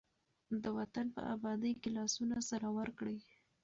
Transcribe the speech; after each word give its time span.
د 0.63 0.65
وطن 0.77 1.05
په 1.15 1.21
ابادۍ 1.33 1.73
کې 1.81 1.89
لاسونه 1.97 2.37
سره 2.49 2.67
ورکړئ. 2.77 3.17